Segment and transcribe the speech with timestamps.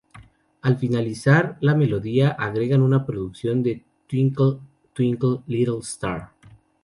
[0.63, 4.57] Al finalizar la melodía agregan una porción de Twinkle
[4.93, 6.31] Twinkle Little Star.